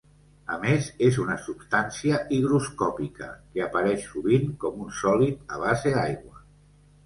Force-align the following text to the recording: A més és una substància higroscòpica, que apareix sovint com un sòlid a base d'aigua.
A 0.53 0.55
més 0.61 0.87
és 1.07 1.19
una 1.23 1.35
substància 1.47 2.23
higroscòpica, 2.39 3.29
que 3.59 3.65
apareix 3.69 4.03
sovint 4.17 4.51
com 4.67 4.83
un 4.89 4.93
sòlid 5.05 5.57
a 5.59 5.65
base 5.69 5.97
d'aigua. 6.01 6.47